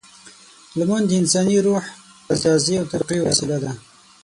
[0.77, 1.83] لمونځ د انساني روح
[2.27, 3.71] د تغذیې او تقویې وسیله ده.